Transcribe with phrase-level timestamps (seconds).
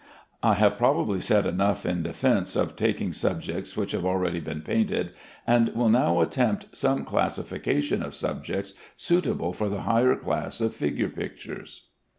[0.41, 5.11] I have probably said enough in defence of taking subjects which have already been painted,
[5.45, 11.09] and will now attempt some classification of subjects suitable for the higher class of figure
[11.09, 11.89] pictures.